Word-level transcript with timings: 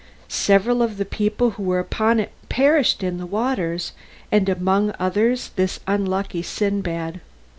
Several 0.29 0.81
of 0.81 0.97
the 0.97 1.05
people 1.05 1.51
who 1.51 1.61
were 1.61 1.77
upon 1.77 2.19
it 2.19 2.31
perished 2.49 3.03
in 3.03 3.19
the 3.19 3.27
waters, 3.27 3.91
and 4.31 4.49
among 4.49 4.91
others 4.97 5.51
this 5.55 5.79
unlucky 5.85 6.41
Sindbad. 6.41 7.21